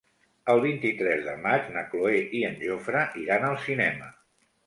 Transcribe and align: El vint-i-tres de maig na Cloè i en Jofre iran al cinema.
El 0.53 0.61
vint-i-tres 0.61 1.19
de 1.25 1.33
maig 1.43 1.67
na 1.75 1.83
Cloè 1.91 2.23
i 2.39 2.43
en 2.49 2.57
Jofre 2.63 3.05
iran 3.27 3.45
al 3.51 3.61
cinema. 3.67 4.09